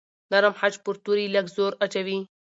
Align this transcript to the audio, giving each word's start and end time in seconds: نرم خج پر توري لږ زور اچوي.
نرم 0.31 0.53
خج 0.59 0.73
پر 0.83 0.95
توري 1.03 1.25
لږ 1.35 1.45
زور 1.55 1.73
اچوي. 1.85 2.19